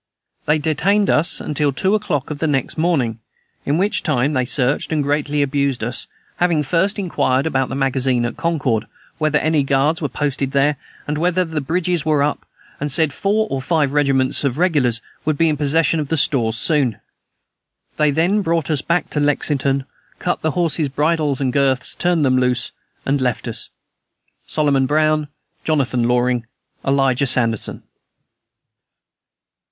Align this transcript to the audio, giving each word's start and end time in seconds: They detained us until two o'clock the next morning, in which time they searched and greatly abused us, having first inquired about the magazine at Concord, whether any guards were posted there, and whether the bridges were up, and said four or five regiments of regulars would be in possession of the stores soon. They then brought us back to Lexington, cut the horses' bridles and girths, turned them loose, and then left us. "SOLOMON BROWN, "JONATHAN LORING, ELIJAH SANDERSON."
They 0.45 0.57
detained 0.57 1.11
us 1.11 1.39
until 1.39 1.71
two 1.71 1.93
o'clock 1.93 2.25
the 2.25 2.47
next 2.47 2.75
morning, 2.75 3.19
in 3.67 3.77
which 3.77 4.01
time 4.01 4.33
they 4.33 4.45
searched 4.45 4.91
and 4.91 5.03
greatly 5.03 5.43
abused 5.43 5.83
us, 5.83 6.07
having 6.37 6.63
first 6.63 6.97
inquired 6.97 7.45
about 7.45 7.69
the 7.69 7.75
magazine 7.75 8.25
at 8.25 8.35
Concord, 8.35 8.87
whether 9.19 9.37
any 9.37 9.61
guards 9.61 10.01
were 10.01 10.09
posted 10.09 10.53
there, 10.53 10.77
and 11.07 11.19
whether 11.19 11.45
the 11.45 11.61
bridges 11.61 12.03
were 12.03 12.23
up, 12.23 12.47
and 12.79 12.91
said 12.91 13.13
four 13.13 13.45
or 13.51 13.61
five 13.61 13.93
regiments 13.93 14.43
of 14.43 14.57
regulars 14.57 15.01
would 15.23 15.37
be 15.37 15.47
in 15.47 15.55
possession 15.55 15.99
of 15.99 16.07
the 16.07 16.17
stores 16.17 16.57
soon. 16.57 16.97
They 17.97 18.09
then 18.09 18.41
brought 18.41 18.71
us 18.71 18.81
back 18.81 19.11
to 19.11 19.19
Lexington, 19.19 19.85
cut 20.17 20.41
the 20.41 20.57
horses' 20.57 20.89
bridles 20.89 21.39
and 21.39 21.53
girths, 21.53 21.93
turned 21.93 22.25
them 22.25 22.39
loose, 22.39 22.71
and 23.05 23.19
then 23.19 23.23
left 23.23 23.47
us. 23.47 23.69
"SOLOMON 24.47 24.87
BROWN, 24.87 25.27
"JONATHAN 25.63 26.07
LORING, 26.07 26.47
ELIJAH 26.85 27.27
SANDERSON." 27.27 27.83